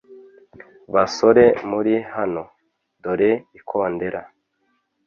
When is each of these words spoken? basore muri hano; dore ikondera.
basore 0.93 1.45
muri 1.69 1.93
hano; 2.15 2.43
dore 3.03 3.31
ikondera. 3.59 4.21